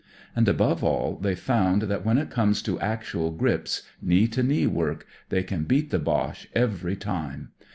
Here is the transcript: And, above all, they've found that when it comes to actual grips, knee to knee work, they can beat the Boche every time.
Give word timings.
And, 0.35 0.47
above 0.49 0.83
all, 0.83 1.17
they've 1.17 1.37
found 1.37 1.83
that 1.83 2.03
when 2.03 2.17
it 2.17 2.31
comes 2.31 2.63
to 2.63 2.79
actual 2.79 3.29
grips, 3.29 3.83
knee 4.01 4.27
to 4.29 4.41
knee 4.41 4.65
work, 4.65 5.05
they 5.29 5.43
can 5.43 5.65
beat 5.65 5.91
the 5.91 5.99
Boche 5.99 6.49
every 6.55 6.95
time. 6.95 7.51